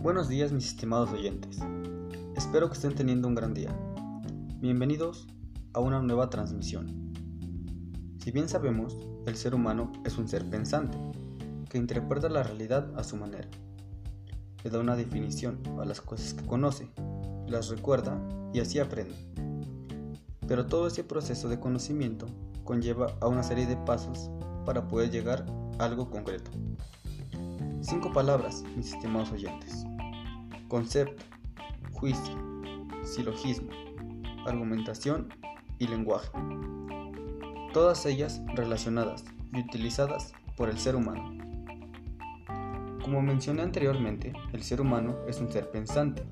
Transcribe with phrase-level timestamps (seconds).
[0.00, 1.58] Buenos días mis estimados oyentes.
[2.36, 3.76] Espero que estén teniendo un gran día.
[4.60, 5.26] Bienvenidos
[5.72, 7.12] a una nueva transmisión.
[8.22, 10.96] Si bien sabemos, el ser humano es un ser pensante,
[11.68, 13.48] que interpreta la realidad a su manera.
[14.62, 16.88] Le da una definición a las cosas que conoce,
[17.48, 18.22] las recuerda
[18.54, 19.16] y así aprende.
[20.46, 22.26] Pero todo ese proceso de conocimiento
[22.62, 24.30] conlleva a una serie de pasos
[24.64, 25.44] para poder llegar
[25.80, 26.52] a algo concreto.
[27.88, 29.86] Cinco palabras, mis estimados oyentes.
[30.68, 31.24] Concepto,
[31.92, 32.36] juicio,
[33.02, 33.70] silogismo,
[34.44, 35.32] argumentación
[35.78, 36.28] y lenguaje.
[37.72, 39.24] Todas ellas relacionadas
[39.54, 41.32] y utilizadas por el ser humano.
[43.02, 46.26] Como mencioné anteriormente, el ser humano es un ser pensante,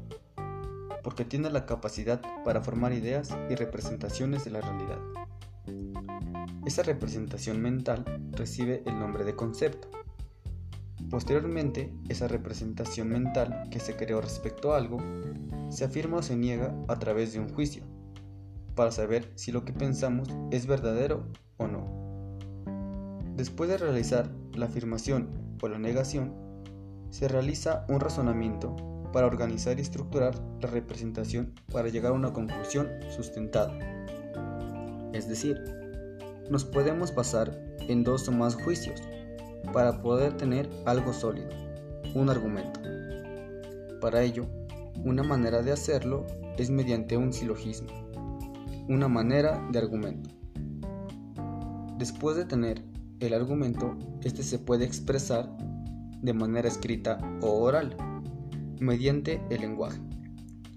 [1.02, 4.98] porque tiene la capacidad para formar ideas y representaciones de la realidad.
[6.66, 9.88] Esa representación mental recibe el nombre de concepto
[11.10, 14.98] Posteriormente, esa representación mental que se creó respecto a algo
[15.70, 17.84] se afirma o se niega a través de un juicio,
[18.74, 22.36] para saber si lo que pensamos es verdadero o no.
[23.36, 25.28] Después de realizar la afirmación
[25.62, 26.34] o la negación,
[27.10, 28.74] se realiza un razonamiento
[29.12, 33.78] para organizar y estructurar la representación para llegar a una conclusión sustentada.
[35.12, 35.58] Es decir,
[36.50, 39.00] nos podemos basar en dos o más juicios
[39.72, 41.48] para poder tener algo sólido,
[42.14, 42.80] un argumento.
[44.00, 44.46] Para ello,
[45.04, 46.26] una manera de hacerlo
[46.58, 47.88] es mediante un silogismo,
[48.88, 50.30] una manera de argumento.
[51.98, 52.82] Después de tener
[53.20, 55.48] el argumento, este se puede expresar
[56.22, 57.96] de manera escrita o oral,
[58.80, 60.00] mediante el lenguaje,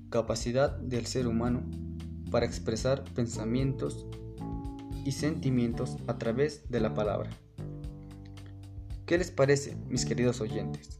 [0.09, 1.63] capacidad del ser humano
[2.31, 4.05] para expresar pensamientos
[5.05, 7.29] y sentimientos a través de la palabra.
[9.09, 10.99] ¿Qué les parece, mis queridos oyentes?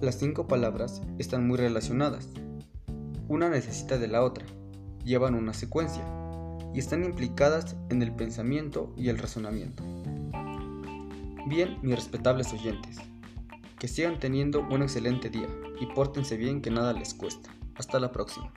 [0.00, 2.28] Las cinco palabras están muy relacionadas.
[3.26, 4.46] Una necesita de la otra,
[5.04, 6.04] llevan una secuencia
[6.72, 9.82] y están implicadas en el pensamiento y el razonamiento.
[11.48, 12.98] Bien, mis respetables oyentes,
[13.80, 15.48] que sigan teniendo un excelente día
[15.80, 17.50] y pórtense bien que nada les cuesta.
[17.74, 18.52] Hasta la próxima.